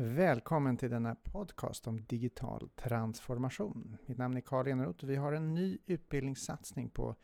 [0.00, 3.96] Välkommen till denna podcast om digital transformation.
[4.06, 7.14] Mitt namn är Karl Eneroth och vi har en ny utbildningssatsning på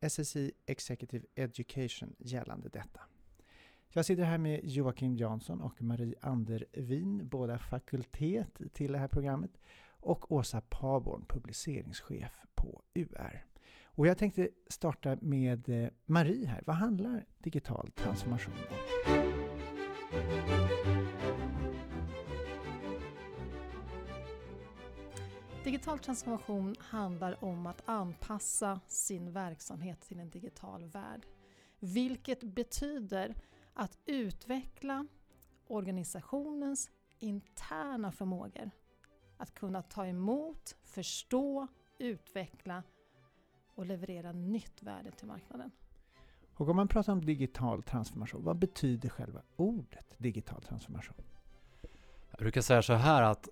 [0.00, 3.00] SSI Executive Education gällande detta.
[3.88, 9.60] Jag sitter här med Joakim Jansson och Marie Andervin, båda fakultet till det här programmet,
[9.88, 13.44] och Åsa Paborn, publiceringschef på UR.
[13.84, 16.62] Och jag tänkte starta med eh, Marie här.
[16.66, 18.76] Vad handlar digital transformation om?
[25.70, 31.26] Digital transformation handlar om att anpassa sin verksamhet till en digital värld.
[31.80, 33.34] Vilket betyder
[33.74, 35.06] att utveckla
[35.66, 38.70] organisationens interna förmågor.
[39.36, 41.66] Att kunna ta emot, förstå,
[41.98, 42.82] utveckla
[43.74, 45.70] och leverera nytt värde till marknaden.
[46.54, 51.16] Och om man pratar om digital transformation, vad betyder själva ordet digital transformation?
[52.30, 53.48] Jag brukar säga så här att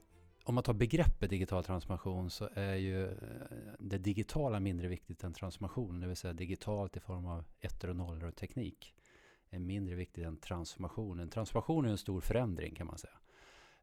[0.48, 3.12] om man tar begreppet digital transformation så är ju eh,
[3.78, 6.00] det digitala mindre viktigt än transformation.
[6.00, 8.94] Det vill säga digitalt i form av ettor och nollor och teknik
[9.50, 11.30] är mindre viktigt än transformationen.
[11.30, 13.18] Transformation är en stor förändring kan man säga.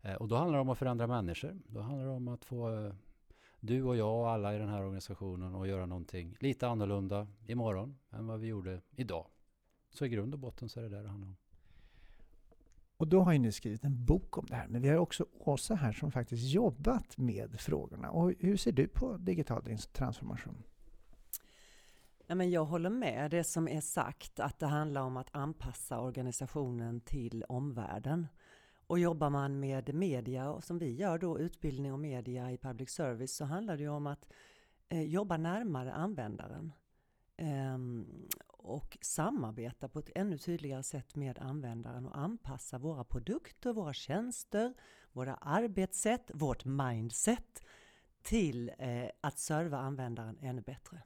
[0.02, 1.60] Eh, och då handlar det om att förändra människor.
[1.68, 2.94] Då handlar det om att få eh,
[3.60, 7.98] du och jag och alla i den här organisationen att göra någonting lite annorlunda imorgon
[8.12, 9.28] än vad vi gjorde idag.
[9.90, 11.36] Så i grund och botten så är det där det handlar om.
[12.98, 15.26] Och då har ju ni skrivit en bok om det här, men vi har också
[15.40, 18.10] Åsa här som faktiskt jobbat med frågorna.
[18.10, 20.64] Och hur ser du på digital transformation?
[22.28, 26.00] Ja, men jag håller med det som är sagt, att det handlar om att anpassa
[26.00, 28.28] organisationen till omvärlden.
[28.88, 32.90] Och jobbar man med media, och som vi gör då, utbildning och media i public
[32.90, 34.28] service, så handlar det ju om att
[34.90, 36.72] eh, jobba närmare användaren.
[37.38, 38.28] Um,
[38.66, 44.74] och samarbeta på ett ännu tydligare sätt med användaren och anpassa våra produkter, våra tjänster,
[45.12, 47.64] våra arbetssätt, vårt mindset
[48.22, 51.02] till eh, att serva användaren ännu bättre.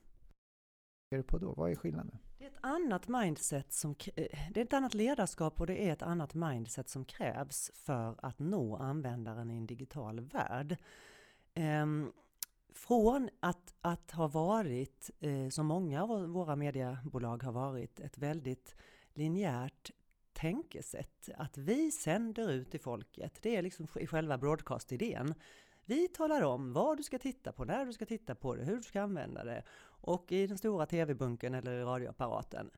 [1.09, 1.53] Vad är det på då?
[1.53, 2.17] Vad är skillnaden?
[2.37, 5.93] Det är ett annat mindset som, eh, det är ett annat ledarskap och det är
[5.93, 10.77] ett annat mindset som krävs för att nå användaren i en digital värld.
[12.73, 18.75] Från att, att ha varit, eh, som många av våra mediebolag har varit, ett väldigt
[19.13, 19.91] linjärt
[20.33, 21.29] tänkesätt.
[21.37, 25.33] Att vi sänder ut till folket, det är liksom själva broadcast-idén.
[25.85, 28.77] Vi talar om vad du ska titta på, när du ska titta på det, hur
[28.77, 29.63] du ska använda det
[30.01, 32.71] och i den stora tv-bunken eller i radioapparaten.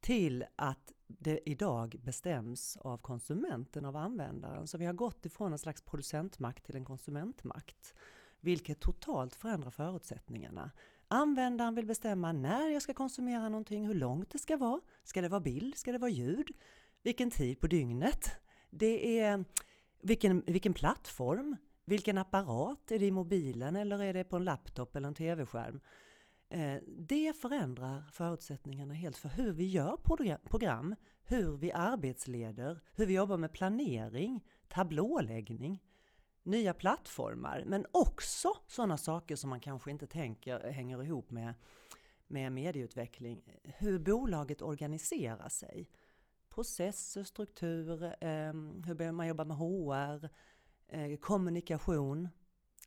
[0.00, 4.66] Till att det idag bestäms av konsumenten, av användaren.
[4.66, 7.94] Så vi har gått ifrån en slags producentmakt till en konsumentmakt
[8.46, 10.70] vilket totalt förändrar förutsättningarna.
[11.08, 14.80] Användaren vill bestämma när jag ska konsumera någonting, hur långt det ska vara.
[15.04, 15.76] Ska det vara bild?
[15.76, 16.50] Ska det vara ljud?
[17.02, 18.30] Vilken tid på dygnet?
[18.70, 19.44] Det är
[20.02, 21.56] vilken, vilken plattform?
[21.84, 22.90] Vilken apparat?
[22.90, 25.80] Är det i mobilen eller är det på en laptop eller en tv-skärm?
[26.48, 29.96] Eh, det förändrar förutsättningarna helt för hur vi gör
[30.48, 35.82] program, hur vi arbetsleder, hur vi jobbar med planering, tablåläggning
[36.46, 41.54] nya plattformar, men också sådana saker som man kanske inte tänker hänger ihop med,
[42.26, 43.42] med medieutveckling.
[43.62, 45.90] Hur bolaget organiserar sig.
[46.48, 48.52] Processer, struktur, eh,
[48.86, 50.28] hur man jobbar med HR,
[50.88, 52.28] eh, kommunikation,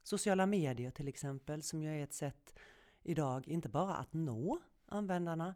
[0.04, 2.60] sociala medier till exempel, som ju är ett sätt
[3.04, 5.56] idag inte bara att nå användarna,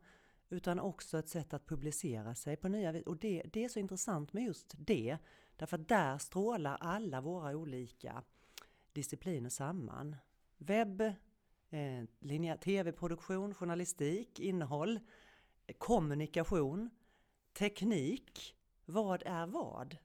[0.49, 3.05] utan också ett sätt att publicera sig på nya vis.
[3.05, 5.17] Och det, det är så intressant med just det,
[5.55, 8.23] Därför att där strålar alla våra olika
[8.93, 10.15] discipliner samman.
[10.57, 11.01] Webb,
[11.69, 14.99] eh, tv-produktion, journalistik, innehåll,
[15.77, 16.89] kommunikation,
[17.53, 18.55] teknik.
[18.85, 19.97] Vad är vad?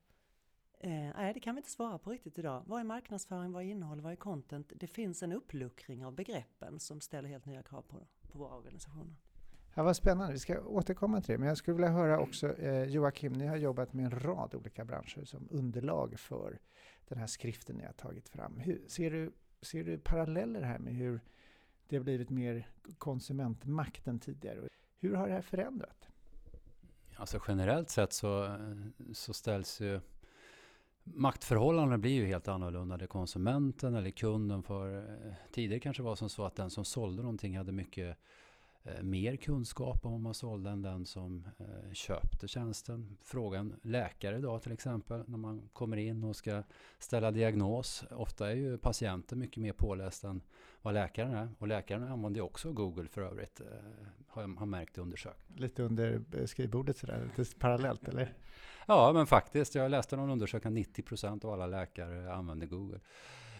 [0.80, 2.62] Eh, nej, det kan vi inte svara på riktigt idag.
[2.66, 4.72] Vad är marknadsföring, vad är innehåll, vad är content?
[4.76, 9.16] Det finns en uppluckring av begreppen som ställer helt nya krav på, på våra organisationer.
[9.78, 11.38] Ja, vad spännande, vi ska återkomma till det.
[11.38, 14.84] Men jag skulle vilja höra också, eh, Joakim, ni har jobbat med en rad olika
[14.84, 16.58] branscher som underlag för
[17.08, 18.58] den här skriften ni har tagit fram.
[18.58, 19.32] Hur, ser, du,
[19.62, 21.20] ser du paralleller här med hur
[21.88, 24.68] det har blivit mer konsumentmakt än tidigare?
[25.00, 26.08] Hur har det här förändrat?
[27.16, 28.56] Alltså generellt sett så,
[29.12, 30.00] så ställs ju
[31.04, 32.96] maktförhållandena blir ju helt annorlunda.
[32.96, 36.84] Det är konsumenten eller kunden för eh, tidigare kanske var som så att den som
[36.84, 38.18] sålde någonting hade mycket
[39.02, 43.16] mer kunskap om man sålde än den som eh, köpte tjänsten.
[43.22, 46.62] Frågan läkare idag till exempel, när man kommer in och ska
[46.98, 48.04] ställa diagnos.
[48.10, 50.40] Ofta är ju patienten mycket mer påläst än
[50.82, 51.48] vad läkaren är.
[51.58, 53.66] Och läkaren använder också Google för övrigt, eh,
[54.28, 55.60] har jag märkt i undersökningar.
[55.60, 58.34] Lite under skrivbordet sådär, lite parallellt eller?
[58.86, 59.74] Ja, men faktiskt.
[59.74, 63.00] Jag läste någon undersökning att 90 procent av alla läkare använder Google.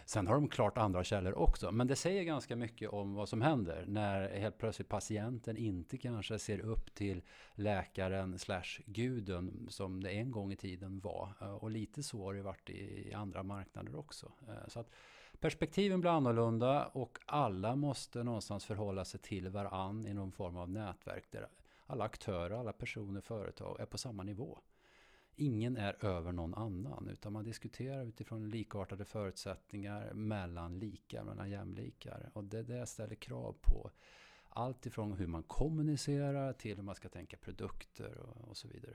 [0.09, 3.41] Sen har de klart andra källor också, men det säger ganska mycket om vad som
[3.41, 7.21] händer när helt plötsligt patienten inte kanske ser upp till
[7.55, 11.33] läkaren slash guden som det en gång i tiden var.
[11.41, 14.31] Eh, och lite så har det varit i andra marknader också.
[14.47, 14.91] Eh, så att
[15.39, 20.69] perspektiven blir annorlunda och alla måste någonstans förhålla sig till varann i någon form av
[20.69, 21.47] nätverk där
[21.85, 24.59] alla aktörer, alla personer, företag är på samma nivå
[25.39, 32.29] ingen är över någon annan utan man diskuterar utifrån likartade förutsättningar mellan likar, mellan jämlikar.
[32.33, 33.91] Och det, det ställer krav på
[34.49, 38.93] allt ifrån hur man kommunicerar till hur man ska tänka produkter och, och så vidare.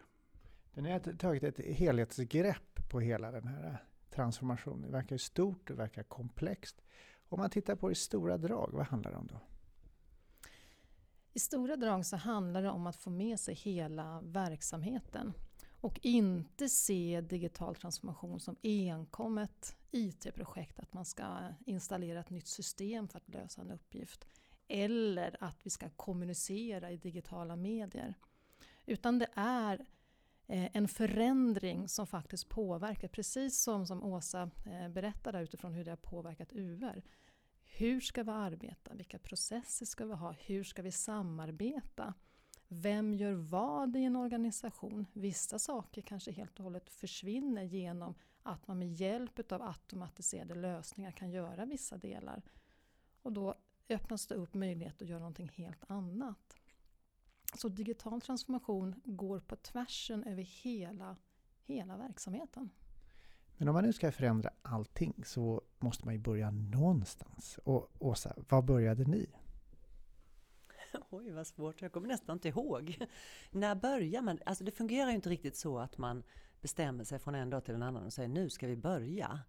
[0.75, 4.83] Den har tagit ett helhetsgrepp på hela den här transformationen.
[4.83, 6.83] Det verkar stort, det verkar komplext.
[7.29, 9.41] Om man tittar på i stora drag, vad handlar det om då?
[11.33, 15.33] I stora drag så handlar det om att få med sig hela verksamheten.
[15.85, 22.47] Och inte se digital transformation som enkom ett IT-projekt, att man ska installera ett nytt
[22.47, 24.27] system för att lösa en uppgift.
[24.69, 28.15] Eller att vi ska kommunicera i digitala medier.
[28.87, 29.87] Utan det är
[30.47, 35.91] eh, en förändring som faktiskt påverkar, precis som, som Åsa eh, berättade utifrån hur det
[35.91, 37.03] har påverkat UR.
[37.63, 38.95] Hur ska vi arbeta?
[38.95, 40.33] Vilka processer ska vi ha?
[40.33, 42.15] Hur ska vi samarbeta?
[42.69, 45.07] Vem gör vad i en organisation?
[45.13, 51.11] Vissa saker kanske helt och hållet försvinner genom att man med hjälp av automatiserade lösningar
[51.11, 52.43] kan göra vissa delar.
[53.23, 53.55] Och då
[53.89, 56.57] öppnas det upp möjlighet att göra någonting helt annat.
[57.55, 61.17] Så digital transformation går på tvärsen över hela,
[61.65, 62.71] hela verksamheten.
[63.57, 67.59] Men om man nu ska förändra allting så måste man ju börja någonstans.
[67.65, 69.27] Och Åsa, var började ni?
[71.17, 71.83] Oj, vad svårt.
[71.83, 72.99] Jag kommer nästan inte ihåg.
[73.51, 74.39] När börjar man?
[74.47, 76.23] Alltså det fungerar ju inte riktigt så att man
[76.61, 79.41] bestämmer sig från en dag till en annan och säger nu ska vi börja.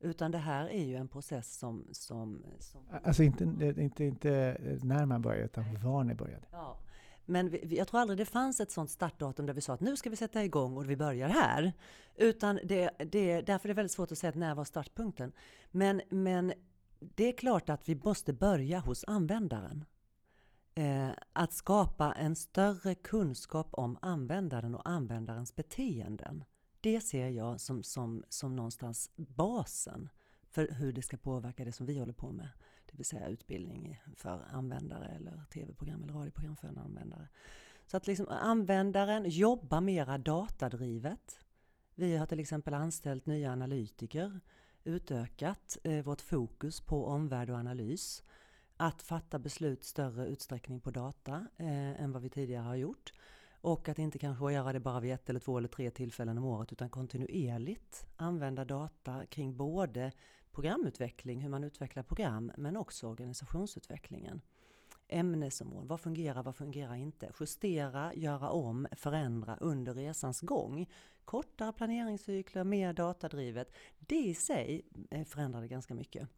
[0.00, 1.88] Utan det här är ju en process som...
[1.92, 3.44] som, som alltså inte,
[3.78, 6.46] inte, inte när man börjar, utan var ni började.
[6.52, 6.78] Ja.
[7.24, 9.96] Men vi, jag tror aldrig det fanns ett sånt startdatum där vi sa att nu
[9.96, 11.72] ska vi sätta igång och vi börjar här.
[12.16, 15.32] Utan det, det, därför är det väldigt svårt att säga att när var startpunkten.
[15.70, 16.52] Men, men
[16.98, 19.84] det är klart att vi måste börja hos användaren
[20.74, 26.44] eh, att skapa en större kunskap om användaren och användarens beteenden.
[26.80, 30.08] Det ser jag som, som, som någonstans basen
[30.50, 32.48] för hur det ska påverka det som vi håller på med.
[32.86, 37.28] Det vill säga utbildning för användare eller tv-program eller radioprogram för en användare.
[37.86, 41.38] Så att liksom användaren jobbar mera datadrivet.
[41.94, 44.40] Vi har till exempel anställt nya analytiker,
[44.84, 48.22] utökat eh, vårt fokus på omvärld och analys
[48.76, 53.12] att fatta beslut större utsträckning på data eh, än vad vi tidigare har gjort.
[53.60, 56.44] Och att inte kanske göra det bara vid ett eller två eller tre tillfällen om
[56.44, 60.12] året utan kontinuerligt använda data kring både
[60.52, 64.40] programutveckling, hur man utvecklar program, men också organisationsutvecklingen.
[65.08, 67.32] Ämnesområden, vad fungerar, vad fungerar inte?
[67.40, 70.90] Justera, göra om, förändra under resans gång.
[71.24, 73.72] Kortare planeringscykler, mer datadrivet.
[73.98, 76.28] Det i sig eh, förändrade ganska mycket.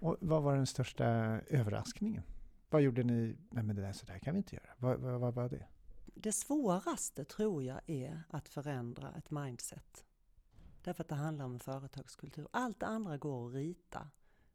[0.00, 1.04] Och vad var den största
[1.46, 2.22] överraskningen?
[2.70, 3.36] Vad gjorde ni?
[3.50, 4.70] Nej men det där, så där kan vi inte göra.
[4.78, 5.66] Vad, vad, vad var det?
[6.14, 10.04] Det svåraste tror jag är att förändra ett mindset.
[10.82, 12.48] Därför att det handlar om företagskultur.
[12.50, 14.10] Allt det andra går att rita.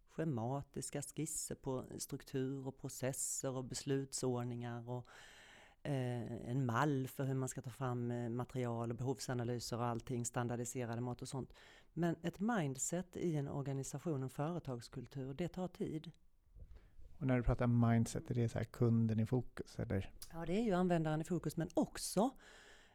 [0.08, 5.08] Schematiska skisser på struktur och processer och beslutsordningar och
[5.84, 10.26] eh, en mall för hur man ska ta fram eh, material och behovsanalyser och allting,
[10.26, 11.54] standardiserade mått och sånt.
[11.94, 16.12] Men ett mindset i en organisation, en företagskultur, det tar tid.
[17.20, 19.80] Och när du pratar mindset, är det så här kunden i fokus?
[19.80, 20.12] Eller?
[20.34, 22.30] Ja, det är ju användaren i fokus, men också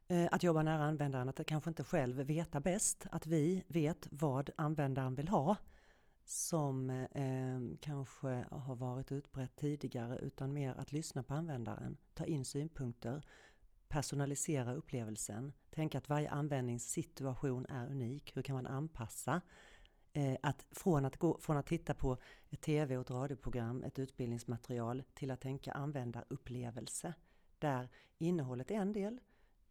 [0.09, 4.51] eh, att jobba nära användaren, att kanske inte själv veta bäst, att vi vet vad
[4.57, 5.57] användaren vill ha
[6.25, 12.45] som eh, kanske har varit utbrett tidigare, utan mer att lyssna på användaren, ta in
[12.45, 13.23] synpunkter,
[13.89, 18.37] personalisera upplevelsen, tänka att varje användningssituation är unik.
[18.37, 19.41] Hur kan man anpassa?
[20.13, 22.17] Eh, att från, att gå, från att titta på
[22.51, 27.15] ett tv och ett radioprogram, ett utbildningsmaterial, till att tänka användarupplevelse.
[27.59, 29.21] Där innehållet är en del,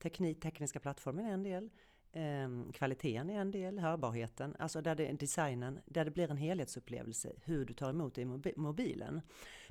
[0.01, 1.69] teknik, tekniska plattformen är en del,
[2.11, 7.33] eh, kvaliteten är en del, hörbarheten, alltså där det designen, där det blir en helhetsupplevelse,
[7.43, 9.21] hur du tar emot det i mobilen.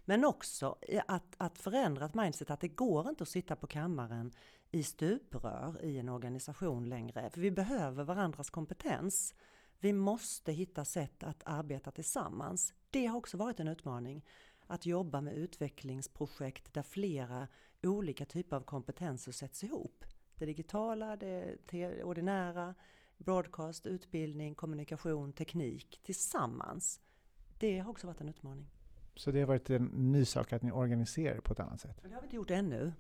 [0.09, 4.33] Men också att, att förändra ett mindset att det går inte att sitta på kammaren
[4.71, 7.31] i stuprör i en organisation längre.
[7.31, 9.35] För vi behöver varandras kompetens.
[9.79, 12.75] Vi måste hitta sätt att arbeta tillsammans.
[12.91, 14.25] Det har också varit en utmaning.
[14.67, 17.49] Att jobba med utvecklingsprojekt där flera
[17.83, 20.05] olika typer av kompetenser sätts ihop.
[20.35, 22.75] Det digitala, det ordinära,
[23.19, 27.01] broadcast, utbildning, kommunikation, teknik tillsammans.
[27.59, 28.76] Det har också varit en utmaning.
[29.17, 32.01] Så det har varit en ny sak att ni organiserar på ett annat sätt?
[32.03, 32.93] Det har vi inte gjort ännu.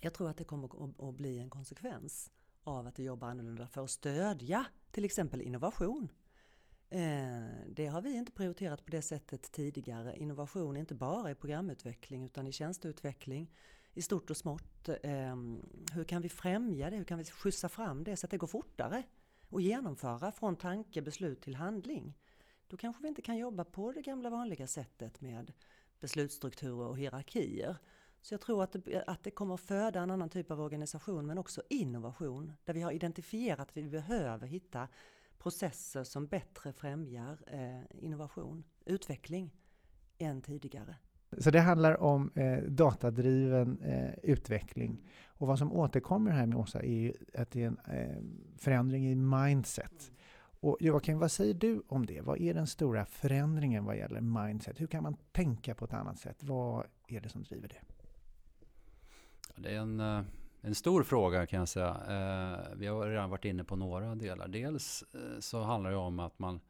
[0.00, 2.30] Jag tror att det kommer att bli en konsekvens
[2.64, 6.08] av att vi jobbar annorlunda för att stödja till exempel innovation.
[6.90, 7.00] Eh,
[7.68, 10.16] det har vi inte prioriterat på det sättet tidigare.
[10.16, 13.50] Innovation är inte bara i programutveckling utan i tjänsteutveckling
[13.94, 14.88] i stort och smått.
[15.02, 16.96] Ehm, hur kan vi främja det?
[16.96, 19.02] Hur kan vi skjutsa fram det så att det går fortare?
[19.48, 22.14] Och genomföra från tanke, beslut till handling.
[22.68, 25.52] Då kanske vi inte kan jobba på det gamla vanliga sättet med
[26.00, 27.76] beslutsstrukturer och hierarkier.
[28.20, 31.26] Så jag tror att det, att det kommer att föda en annan typ av organisation
[31.26, 32.52] men också innovation.
[32.64, 34.88] Där vi har identifierat att vi behöver hitta
[35.38, 39.54] processer som bättre främjar eh, innovation, utveckling
[40.18, 40.96] än tidigare.
[41.38, 45.10] Så det handlar om eh, datadriven eh, utveckling.
[45.26, 48.16] Och vad som återkommer här med Åsa är ju att det är en eh,
[48.56, 50.12] förändring i mindset.
[50.60, 52.20] Och Joakim, vad säger du om det?
[52.20, 54.80] Vad är den stora förändringen vad gäller mindset?
[54.80, 56.44] Hur kan man tänka på ett annat sätt?
[56.44, 57.80] Vad är det som driver det?
[59.56, 60.22] Det är en, eh,
[60.60, 61.88] en stor fråga kan jag säga.
[61.88, 64.48] Eh, vi har redan varit inne på några delar.
[64.48, 66.60] Dels eh, så handlar det om att man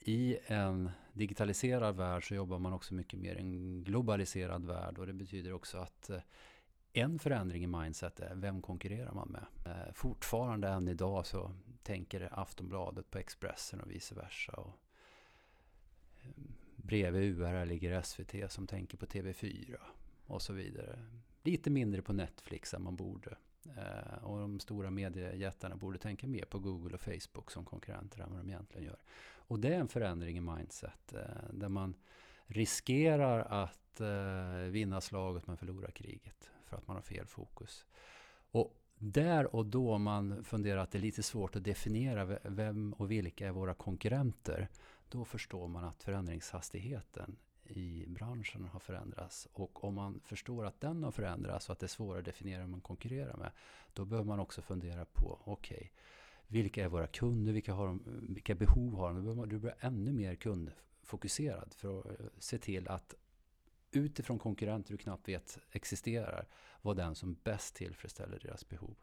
[0.00, 5.06] i en digitaliserad värld så jobbar man också mycket mer i en globaliserad värld och
[5.06, 6.10] det betyder också att
[6.92, 9.46] en förändring i mindset är vem konkurrerar man med?
[9.94, 11.50] Fortfarande än idag så
[11.84, 14.52] tänker Aftonbladet på Expressen och vice versa.
[14.52, 14.78] Och
[16.22, 16.30] eh,
[16.76, 19.76] bredvid UR ligger SVT som tänker på TV4
[20.26, 20.98] och så vidare
[21.42, 23.36] lite mindre på Netflix än man borde.
[23.76, 28.30] Eh, och de stora mediejättarna borde tänka mer på Google och Facebook som konkurrenter än
[28.30, 28.98] vad de egentligen gör.
[29.46, 31.94] Och det är en förändring i mindset eh, där man
[32.46, 37.86] riskerar att eh, vinna slaget men förlora kriget för att man har fel fokus.
[38.50, 43.10] Och där och då man funderar att det är lite svårt att definiera vem och
[43.10, 44.68] vilka är våra konkurrenter,
[45.08, 49.48] då förstår man att förändringshastigheten i branschen har förändrats.
[49.52, 52.60] Och om man förstår att den har förändrats och att det är svårare att definiera
[52.60, 53.50] vem man konkurrerar med,
[53.92, 55.88] då behöver man också fundera på, okej, okay,
[56.46, 59.16] vilka är våra kunder, vilka, har de, vilka behov har de?
[59.16, 63.14] Då behöver man bli ännu mer kundfokuserad för att eh, se till att
[63.96, 66.46] utifrån konkurrenter du knappt vet existerar,
[66.82, 68.96] vara den som bäst tillfredsställer deras behov.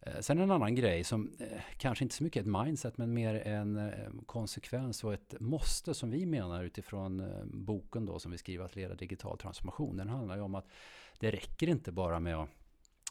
[0.00, 3.14] Eh, sen en annan grej som eh, kanske inte så mycket är ett mindset men
[3.14, 8.38] mer en eh, konsekvens och ett måste som vi menar utifrån boken då som vi
[8.38, 9.96] skriver att leda digital transformation.
[9.96, 10.66] Den handlar ju om att
[11.18, 12.48] det räcker inte bara med att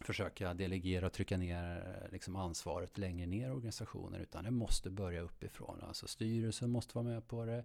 [0.02, 5.22] försöka delegera och trycka ner liksom ansvaret längre ner i organisationen utan det måste börja
[5.22, 5.82] uppifrån.
[5.88, 7.64] Alltså styrelsen måste vara med på det,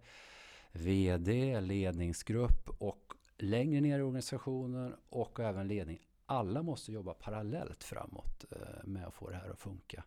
[0.72, 5.98] VD, ledningsgrupp och längre ner i organisationen och även ledning
[6.32, 10.04] alla måste jobba parallellt framåt eh, med att få det här att funka.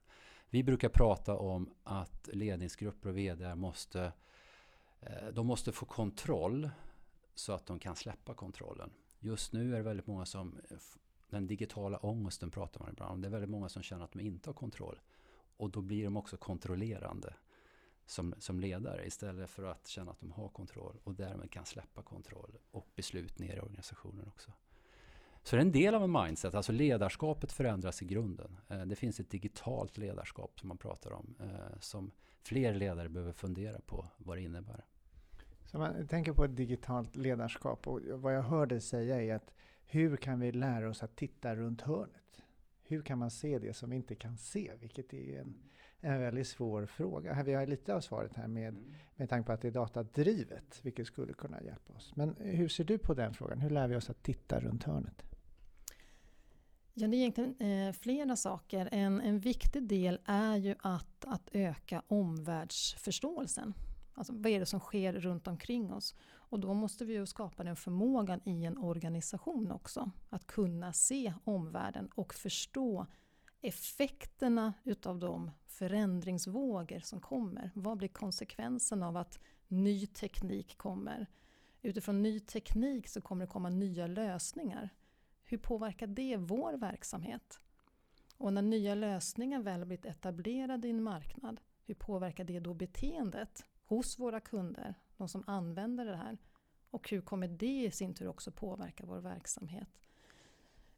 [0.50, 4.12] Vi brukar prata om att ledningsgrupper och vd måste,
[5.00, 6.70] eh, de måste få kontroll
[7.36, 8.92] så att de kan släppa kontrollen.
[9.20, 10.58] Just nu är det väldigt många som,
[11.30, 14.20] den digitala ångesten pratar man ibland om, det är väldigt många som känner att de
[14.20, 15.00] inte har kontroll.
[15.58, 17.34] Och då blir de också kontrollerande
[18.06, 22.02] som, som ledare istället för att känna att de har kontroll och därmed kan släppa
[22.02, 24.52] kontroll och beslut ner i organisationen också.
[25.44, 28.58] Så det är en del av en mindset, alltså ledarskapet förändras i grunden.
[28.70, 33.34] Eh, det finns ett digitalt ledarskap som man pratar om, eh, som fler ledare behöver
[33.34, 34.86] fundera på vad det innebär.
[35.66, 39.54] Så man tänker på ett digitalt ledarskap och vad jag hör dig säga är att
[39.86, 42.42] hur kan vi lära oss att titta runt hörnet?
[42.84, 44.72] Hur kan man se det som vi inte kan se?
[44.80, 45.56] Vilket är en,
[46.02, 47.44] en väldigt svår fråga.
[47.44, 48.94] Vi har lite av svaret här med, mm.
[49.16, 52.16] med tanke på att det är datadrivet, vilket skulle kunna hjälpa oss.
[52.16, 53.60] Men hur ser du på den frågan?
[53.60, 55.24] Hur lär vi oss att titta runt hörnet?
[56.94, 58.90] Ja, det är egentligen eh, flera saker.
[58.92, 63.74] En, en viktig del är ju att, att öka omvärldsförståelsen.
[64.14, 66.16] Alltså vad är det som sker runt omkring oss?
[66.34, 70.12] Och då måste vi ju skapa den förmågan i en organisation också.
[70.30, 73.06] Att kunna se omvärlden och förstå
[73.68, 77.72] effekterna utav de förändringsvågor som kommer.
[77.74, 81.28] Vad blir konsekvensen av att ny teknik kommer?
[81.82, 84.90] Utifrån ny teknik så kommer det komma nya lösningar.
[85.44, 87.60] Hur påverkar det vår verksamhet?
[88.38, 93.66] Och när nya lösningar väl blivit etablerade i en marknad, hur påverkar det då beteendet
[93.86, 96.38] hos våra kunder, de som använder det här?
[96.90, 99.90] Och hur kommer det i sin tur också påverka vår verksamhet?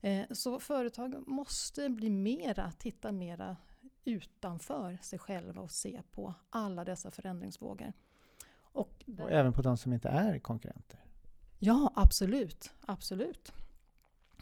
[0.02, 3.58] Eh, så företag måste bli mera, titta mera
[4.06, 7.94] utanför sig själva och se på alla dessa förändringsvågor.
[8.60, 11.00] Och, och även på de som inte är konkurrenter?
[11.60, 12.74] Ja, absolut.
[12.86, 13.54] absolut.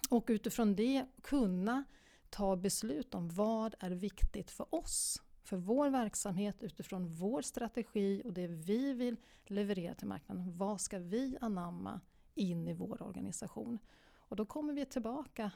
[0.10, 1.84] Och utifrån det kunna
[2.30, 8.34] ta beslut om vad är viktigt för oss, för vår verksamhet utifrån vår strategi och
[8.34, 10.58] det vi vill leverera till marknaden.
[10.58, 12.02] Vad ska vi anamma
[12.36, 13.80] in i vår organisation?
[14.27, 15.51] Och då kommer vi tillbaka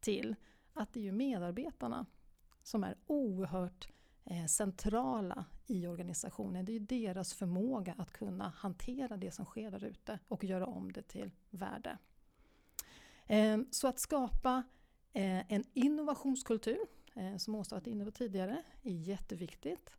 [0.00, 0.34] till
[0.72, 2.06] att det är medarbetarna
[2.62, 3.88] som är oerhört
[4.24, 6.64] eh, centrala i organisationen.
[6.64, 10.92] Det är deras förmåga att kunna hantera det som sker där ute och göra om
[10.92, 11.98] det till värde.
[13.26, 14.62] Eh, så att skapa
[15.12, 16.78] eh, en innovationskultur,
[17.38, 19.90] som Åsa varit inne på tidigare, är jätteviktigt.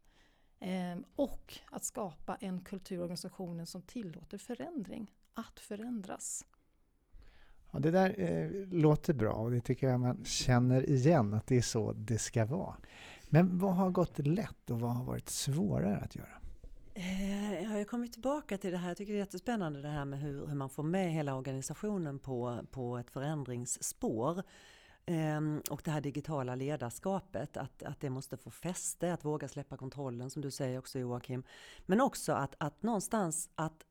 [1.16, 6.46] Och att skapa en kultur i organisationen som tillåter förändring, att förändras.
[7.76, 11.58] Ja, det där eh, låter bra och det tycker jag man känner igen att det
[11.58, 12.76] är så det ska vara.
[13.30, 16.42] Men vad har gått lätt och vad har varit svårare att göra?
[16.94, 18.88] Eh, jag har kommit tillbaka till det här.
[18.88, 22.20] Jag tycker det är jättespännande det här med hur, hur man får med hela organisationen
[22.20, 24.44] på, på ett förändringsspår.
[25.06, 29.78] Ehm, och det här digitala ledarskapet, att, att det måste få fäste, att våga släppa
[29.78, 31.44] kontrollen som du säger också Joakim.
[31.86, 33.86] Men också att, att någonstans att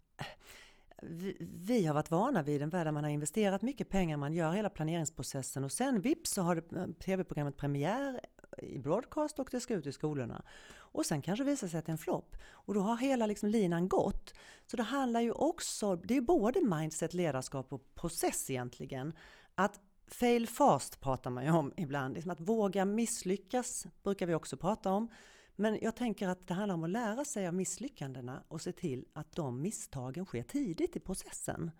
[1.08, 4.32] vi, vi, har varit vana vid en värld där man har investerat mycket pengar, man
[4.32, 8.20] gör hela planeringsprocessen och sen vips så har eh, tv-programmet premiär
[8.58, 10.42] i broadcast och det ska ut i skolorna.
[10.76, 12.37] Och sen kanske visar sig att det är en flopp.
[12.46, 14.34] Och då har hela liksom linan gått.
[14.66, 19.12] Så det handlar ju också, det är både mindset, ledarskap och process egentligen.
[19.54, 22.14] Att fail fast pratar man ju om ibland.
[22.14, 25.08] Liksom att våga misslyckas brukar vi också prata om.
[25.56, 29.06] Men jag tänker att det handlar om att lära sig av misslyckandena och se till
[29.12, 31.70] att de misstagen sker tidigt i processen.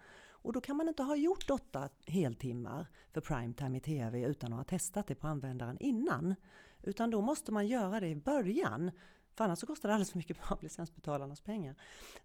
[0.45, 4.59] Och då kan man inte ha gjort åtta heltimmar för primetime i TV utan att
[4.59, 6.35] ha testat det på användaren innan.
[6.83, 8.91] Utan då måste man göra det i början.
[9.35, 11.75] För annars så kostar det alldeles för mycket av licensbetalarnas pengar.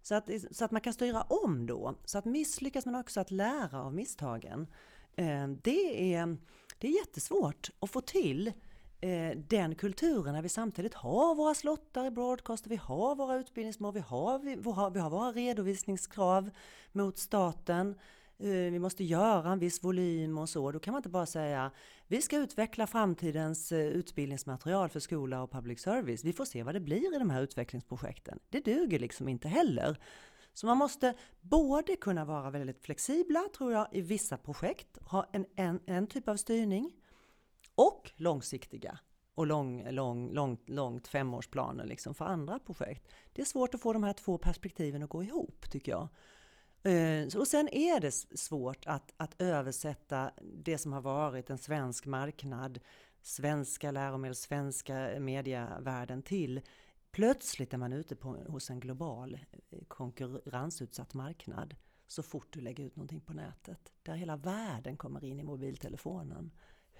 [0.02, 1.94] Så att, så att man kan styra om då.
[2.04, 4.66] Så att misslyckas man också att lära av misstagen.
[5.16, 6.36] Eh, det är,
[6.78, 8.52] det är jättesvårt att få till
[9.02, 13.94] Eh, den kulturen när vi samtidigt har våra slottar i broadcast, vi har våra utbildningsmål,
[13.94, 16.50] vi har, vi, har, vi har våra redovisningskrav
[16.92, 17.94] mot staten.
[18.38, 20.72] Eh, vi måste göra en viss volym och så.
[20.72, 21.70] Då kan man inte bara säga
[22.06, 26.24] vi ska utveckla framtidens eh, utbildningsmaterial för skola och public service.
[26.24, 28.38] Vi får se vad det blir i de här utvecklingsprojekten.
[28.48, 29.96] Det duger liksom inte heller.
[30.54, 35.46] Så man måste både kunna vara väldigt flexibla, tror jag, i vissa projekt, ha en,
[35.56, 36.92] en, en typ av styrning,
[37.80, 38.98] och långsiktiga
[39.34, 43.08] och lång, lång, långt, långt femårsplaner liksom för andra projekt.
[43.32, 46.08] Det är svårt att få de här två perspektiven att gå ihop tycker jag.
[46.82, 52.06] Eh, och sen är det svårt att, att översätta det som har varit en svensk
[52.06, 52.80] marknad,
[53.22, 56.60] svenska läromedel, svenska medievärlden till
[57.10, 59.38] plötsligt är man ute på, hos en global
[59.70, 61.74] eh, konkurrensutsatt marknad
[62.06, 63.92] så fort du lägger ut någonting på nätet.
[64.02, 66.50] Där hela världen kommer in i mobiltelefonen.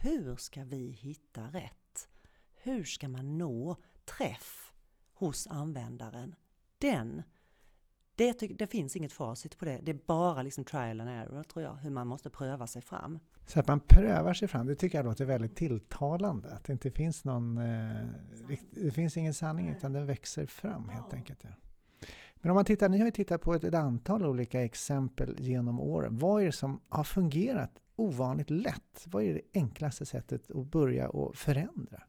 [0.03, 2.09] Hur ska vi hitta rätt?
[2.63, 4.73] Hur ska man nå träff
[5.15, 6.35] hos användaren?
[6.79, 7.23] Den,
[8.15, 9.81] det, det finns inget facit på det.
[9.83, 13.19] Det är bara liksom trial and error tror jag, hur man måste pröva sig fram.
[13.47, 16.53] Så att man prövar sig fram, det tycker jag låter väldigt tilltalande.
[16.53, 18.07] Att det inte finns någon, eh,
[18.71, 21.45] det finns ingen sanning utan den växer fram helt enkelt.
[21.45, 21.51] Ja.
[22.41, 25.81] Men om man tittar, ni har ju tittat på ett, ett antal olika exempel genom
[25.81, 26.19] åren.
[26.19, 29.05] Vad är det som har fungerat ovanligt lätt?
[29.07, 32.03] Vad är det enklaste sättet att börja och förändra?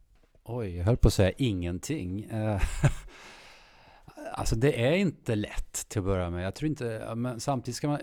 [0.44, 2.24] Oj, jag höll på att säga ingenting.
[2.24, 2.62] Eh,
[4.34, 6.46] alltså det är inte lätt till att börja med.
[6.46, 8.00] Jag tror inte, men samtidigt ska man...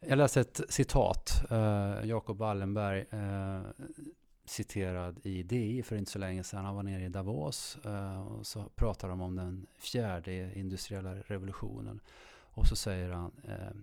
[0.00, 3.60] Jag läste ett citat, eh, Jakob Wallenberg, eh,
[4.52, 6.64] citerad i DI för inte så länge sedan.
[6.64, 12.00] Han var nere i Davos eh, och så pratar de om den fjärde industriella revolutionen.
[12.54, 13.76] Och så säger han, eh,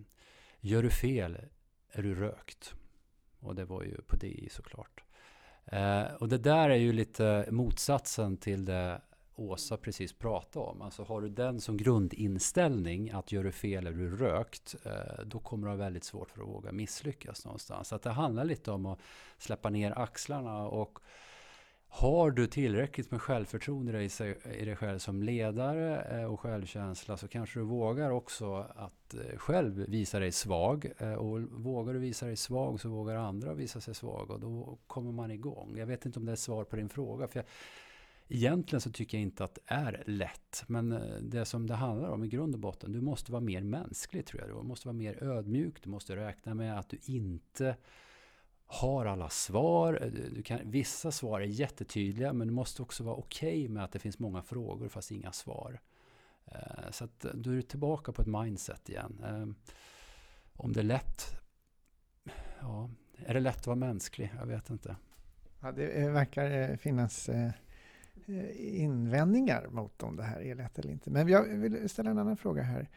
[0.59, 1.37] gör du fel
[1.91, 2.73] är du rökt.
[3.39, 5.03] Och det var ju på DI såklart.
[5.65, 9.01] Eh, och det där är ju lite motsatsen till det
[9.39, 10.81] Åsa precis pratade om.
[10.81, 15.39] Alltså har du den som grundinställning att gör du fel eller du rökt, eh, då
[15.39, 17.87] kommer du ha väldigt svårt för att våga misslyckas någonstans.
[17.87, 18.99] Så att det handlar lite om att
[19.37, 20.99] släppa ner axlarna och
[21.91, 27.17] har du tillräckligt med självförtroende i, sig, i dig själv som ledare eh, och självkänsla
[27.17, 30.91] så kanske du vågar också att eh, själv visa dig svag.
[31.17, 35.11] Och vågar du visa dig svag så vågar andra visa sig svaga och då kommer
[35.11, 35.77] man igång.
[35.77, 37.27] Jag vet inte om det är svar på din fråga.
[37.27, 37.45] För jag,
[38.29, 40.63] egentligen så tycker jag inte att det är lätt.
[40.67, 43.61] Men eh, det som det handlar om i grund och botten, du måste vara mer
[43.61, 44.49] mänsklig tror jag.
[44.49, 45.83] Du måste vara mer ödmjuk.
[45.83, 47.75] Du måste räkna med att du inte
[48.65, 49.99] har alla svar.
[50.01, 53.83] Eh, du kan, vissa svar är jättetydliga men du måste också vara okej okay med
[53.83, 55.79] att det finns många frågor fast inga svar.
[56.45, 59.55] Eh, så att du är tillbaka på ett mindset igen.
[60.53, 61.25] Om det är lätt?
[62.61, 62.89] Ja,
[63.25, 64.33] är det lätt att vara mänsklig?
[64.39, 64.95] Jag vet inte.
[65.59, 67.29] Ja, det verkar finnas
[68.25, 71.09] Eh, invändningar mot om det här är lätt eller inte.
[71.09, 72.89] Men jag vill ställa en annan fråga här.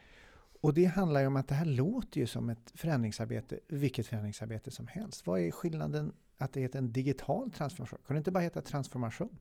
[0.61, 4.71] Och det handlar ju om att det här låter ju som ett förändringsarbete, vilket förändringsarbete
[4.71, 5.27] som helst.
[5.27, 7.99] Vad är skillnaden att det heter en digital transformation?
[8.07, 9.37] Kan det inte bara heta transformation?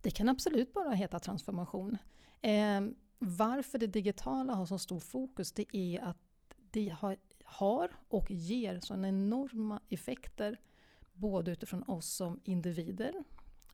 [0.00, 1.98] Det kan absolut bara heta transformation.
[2.40, 2.80] Eh,
[3.18, 6.16] varför det digitala har så stor fokus det är att
[6.70, 10.60] det har, har och ger sådana enorma effekter
[11.12, 13.24] både utifrån oss som individer,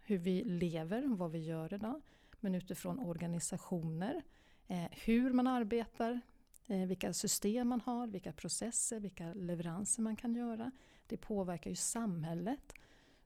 [0.08, 2.02] hur vi lever, vad vi gör idag,
[2.40, 4.22] men utifrån organisationer,
[4.66, 6.20] eh, hur man arbetar,
[6.66, 10.70] eh, vilka system man har, vilka processer, vilka leveranser man kan göra.
[11.06, 12.74] Det påverkar ju samhället.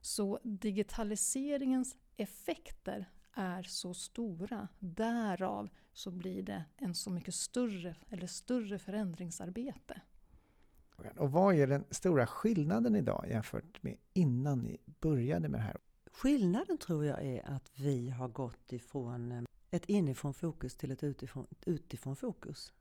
[0.00, 4.68] Så digitaliseringens effekter är så stora.
[4.78, 10.00] Därav så blir det en så mycket större, eller större förändringsarbete.
[11.16, 15.76] Och vad är den stora skillnaden idag jämfört med innan ni började med det här?
[16.12, 21.02] Skillnaden tror jag är att vi har gått ifrån eh, ett inifrån fokus till ett
[21.02, 22.72] utifrån, utifrån fokus.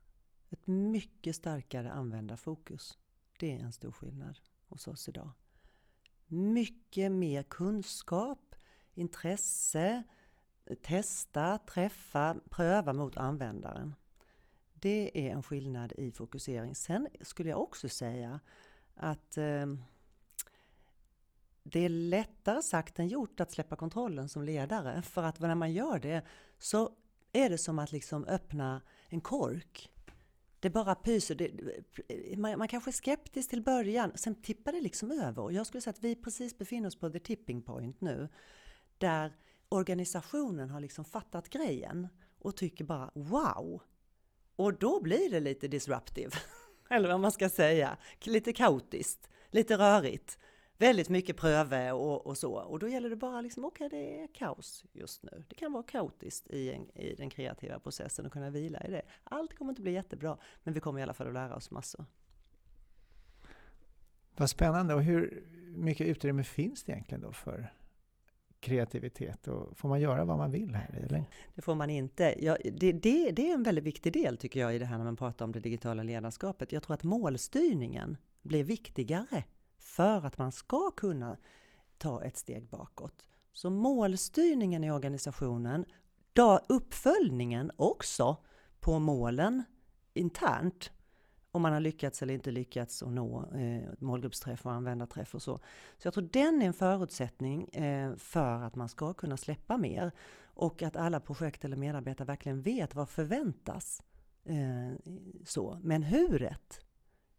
[0.50, 2.98] Ett mycket starkare användarfokus.
[3.38, 5.30] Det är en stor skillnad hos oss idag.
[6.26, 8.54] Mycket mer kunskap,
[8.94, 10.02] intresse,
[10.82, 13.94] testa, träffa, pröva mot användaren.
[14.74, 16.74] Det är en skillnad i fokusering.
[16.74, 18.40] Sen skulle jag också säga
[18.94, 19.66] att eh,
[21.72, 25.02] det är lättare sagt än gjort att släppa kontrollen som ledare.
[25.02, 26.22] För att när man gör det
[26.58, 26.90] så
[27.32, 29.90] är det som att liksom öppna en kork.
[30.60, 31.34] Det bara pyser.
[31.34, 31.50] Det,
[32.38, 35.42] man, man kanske är skeptisk till början, sen tippar det liksom över.
[35.42, 38.28] Och jag skulle säga att vi precis befinner oss på the tipping point nu.
[38.98, 39.36] Där
[39.68, 42.08] organisationen har liksom fattat grejen
[42.38, 43.82] och tycker bara wow!
[44.56, 46.30] Och då blir det lite disruptive,
[46.90, 47.96] eller vad man ska säga.
[48.24, 50.38] Lite kaotiskt, lite rörigt
[50.82, 52.54] väldigt mycket pröve och, och, så.
[52.54, 55.44] Och då gäller det bara liksom, okej okay, det är kaos just nu.
[55.48, 59.02] Det kan vara kaotiskt i, en, i den kreativa processen och kunna vila i det.
[59.24, 62.04] Allt kommer inte bli jättebra, men vi kommer i alla fall att lära oss massor.
[64.36, 64.94] Vad spännande.
[64.94, 67.72] Och hur mycket utrymme finns det egentligen då för
[68.60, 69.48] kreativitet?
[69.48, 71.02] Och får man göra vad man vill här?
[71.06, 71.24] Eller?
[71.54, 72.34] Det får man inte.
[72.38, 75.04] Ja, det, det, det är en väldigt viktig del tycker jag i det här när
[75.04, 76.72] man pratar om det digitala ledarskapet.
[76.72, 79.44] Jag tror att målstyrningen blir viktigare
[79.92, 81.36] för att man ska kunna
[81.98, 83.26] ta ett steg bakåt.
[83.52, 85.84] Så målstyrningen i organisationen,
[86.68, 88.36] uppföljningen också
[88.80, 89.62] på målen
[90.14, 90.90] internt,
[91.50, 95.58] om man har lyckats eller inte lyckats att nå eh, målgruppsträff och användarträff och så.
[95.98, 100.12] Så jag tror den är en förutsättning eh, för att man ska kunna släppa mer
[100.44, 104.02] och att alla projekt eller medarbetare verkligen vet vad förväntas.
[104.44, 104.92] Eh,
[105.44, 105.80] så.
[105.82, 106.80] Men huret,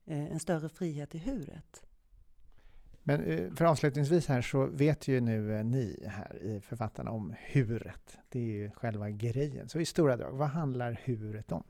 [0.05, 1.83] eh, en större frihet i huret.
[3.03, 7.35] Men eh, för avslutningsvis här så vet ju nu eh, ni här i författarna om
[7.39, 8.17] huret.
[8.29, 9.69] Det är ju själva grejen.
[9.69, 11.63] Så i stora drag, vad handlar huret om?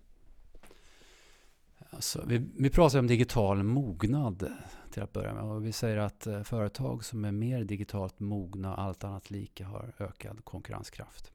[1.90, 4.52] Alltså, vi, vi pratar om digital mognad
[4.92, 5.44] till att börja med.
[5.44, 9.94] Och vi säger att eh, företag som är mer digitalt mogna, allt annat lika, har
[10.00, 11.32] ökad konkurrenskraft.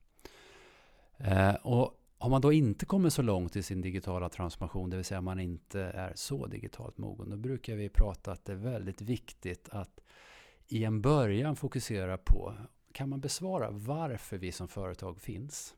[1.17, 5.05] Eh, och har man då inte kommit så långt i sin digitala transformation, det vill
[5.05, 9.01] säga man inte är så digitalt mogen, då brukar vi prata att det är väldigt
[9.01, 10.01] viktigt att
[10.69, 12.55] i en början fokusera på,
[12.93, 15.75] kan man besvara varför vi som företag finns?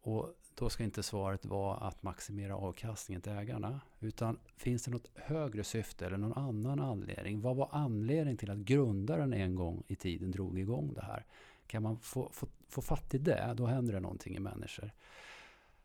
[0.00, 5.10] Och då ska inte svaret vara att maximera avkastningen till ägarna, utan finns det något
[5.14, 7.40] högre syfte eller någon annan anledning?
[7.40, 11.26] Vad var anledningen till att grundaren en gång i tiden drog igång det här?
[11.66, 14.92] Kan man få, få, Får fatt i det, då händer det någonting i människor.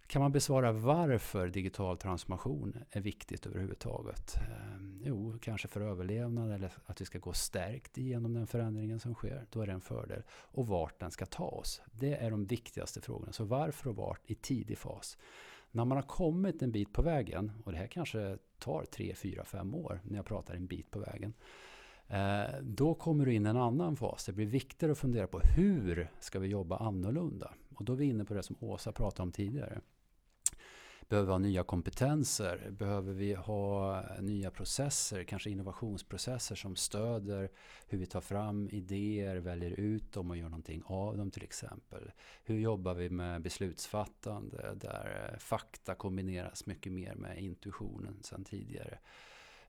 [0.07, 4.35] Kan man besvara varför digital transformation är viktigt överhuvudtaget?
[4.35, 9.13] Ehm, jo, kanske för överlevnad eller att vi ska gå stärkt igenom den förändringen som
[9.13, 9.45] sker.
[9.49, 10.23] Då är det en fördel.
[10.29, 11.81] Och vart den ska ta oss.
[11.91, 13.31] Det är de viktigaste frågorna.
[13.31, 15.17] Så varför och vart i tidig fas.
[15.71, 19.45] När man har kommit en bit på vägen, och det här kanske tar 3, 4,
[19.45, 21.33] 5 år när jag pratar en bit på vägen.
[22.09, 24.25] Eh, då kommer du in i en annan fas.
[24.25, 27.53] Det blir viktigare att fundera på hur ska vi jobba annorlunda?
[27.75, 29.81] Och då är vi inne på det som Åsa pratade om tidigare.
[31.09, 32.69] Behöver vi ha nya kompetenser?
[32.71, 37.49] Behöver vi ha nya processer, kanske innovationsprocesser som stöder
[37.87, 42.11] hur vi tar fram idéer, väljer ut dem och gör någonting av dem till exempel?
[42.43, 48.99] Hur jobbar vi med beslutsfattande där fakta kombineras mycket mer med intuitionen sedan tidigare?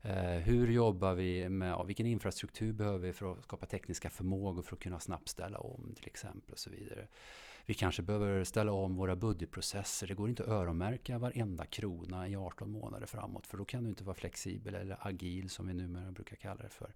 [0.03, 4.63] Eh, hur jobbar vi med, ja, vilken infrastruktur behöver vi för att skapa tekniska förmågor
[4.63, 7.07] för att kunna snabbt ställa om till exempel och så vidare.
[7.67, 10.07] Vi kanske behöver ställa om våra budgetprocesser.
[10.07, 13.89] Det går inte att öronmärka varenda krona i 18 månader framåt för då kan du
[13.89, 16.95] inte vara flexibel eller agil som vi numera brukar kalla det för.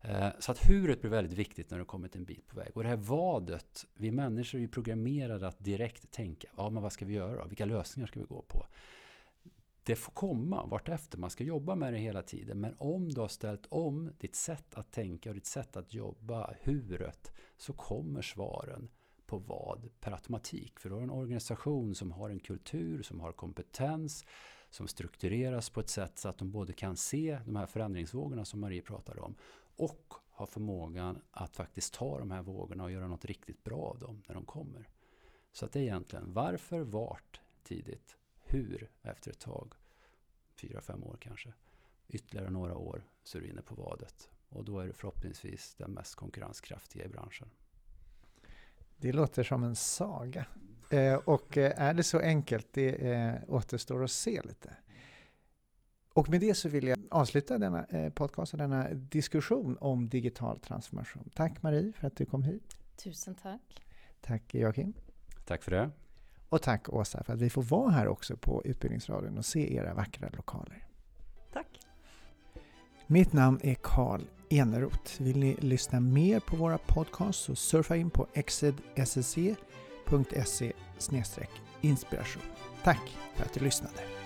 [0.00, 2.70] Eh, så att huret blir väldigt viktigt när du kommit en bit på väg.
[2.74, 7.04] Och det här vadet, vi människor är programmerade att direkt tänka, ja men vad ska
[7.04, 7.42] vi göra?
[7.42, 7.48] då?
[7.48, 8.66] Vilka lösningar ska vi gå på?
[9.86, 12.60] Det får komma vartefter, man ska jobba med det hela tiden.
[12.60, 16.54] Men om du har ställt om ditt sätt att tänka och ditt sätt att jobba,
[16.62, 18.88] huret, så kommer svaren
[19.26, 20.80] på vad per automatik.
[20.80, 24.24] För du har en organisation som har en kultur, som har kompetens,
[24.70, 28.60] som struktureras på ett sätt så att de både kan se de här förändringsvågorna som
[28.60, 29.34] Marie pratade om
[29.76, 33.98] och har förmågan att faktiskt ta de här vågorna och göra något riktigt bra av
[33.98, 34.88] dem när de kommer.
[35.52, 38.16] Så att det är egentligen varför, vart tidigt,
[38.46, 39.74] hur efter ett tag,
[40.54, 41.52] fyra, fem år kanske,
[42.08, 44.30] ytterligare några år så är du inne på vadet.
[44.48, 47.48] Och då är du förhoppningsvis den mest konkurrenskraftiga i branschen.
[48.96, 50.46] Det låter som en saga.
[50.90, 52.68] Eh, och eh, är det så enkelt?
[52.72, 54.76] Det eh, återstår att se lite.
[56.12, 60.58] Och med det så vill jag avsluta denna eh, podcast och denna diskussion om digital
[60.60, 61.30] transformation.
[61.34, 62.76] Tack Marie för att du kom hit.
[62.96, 63.82] Tusen tack.
[64.20, 64.94] Tack Joakim.
[65.44, 65.90] Tack för det.
[66.48, 69.94] Och tack Åsa för att vi får vara här också på Utbildningsradion och se era
[69.94, 70.86] vackra lokaler.
[71.52, 71.80] Tack.
[73.06, 75.22] Mitt namn är Karl Eneroth.
[75.22, 79.52] Vill ni lyssna mer på våra podcasts så surfa in på exedscc.se
[81.80, 82.42] inspiration.
[82.84, 84.25] Tack för att du lyssnade.